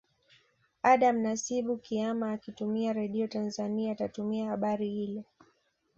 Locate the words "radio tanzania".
2.93-3.91